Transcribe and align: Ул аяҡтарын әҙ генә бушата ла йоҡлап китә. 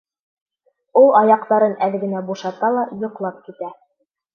Ул 1.01 1.11
аяҡтарын 1.21 1.77
әҙ 1.91 2.01
генә 2.07 2.25
бушата 2.33 2.77
ла 2.81 2.91
йоҡлап 3.01 3.43
китә. 3.51 3.75